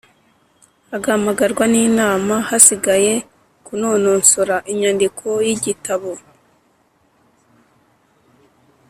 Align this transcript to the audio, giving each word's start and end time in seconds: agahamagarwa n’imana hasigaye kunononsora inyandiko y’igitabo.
agahamagarwa 0.95 1.63
n’imana 1.73 2.33
hasigaye 2.49 3.13
kunononsora 3.65 4.55
inyandiko 4.71 5.27
y’igitabo. 5.45 6.11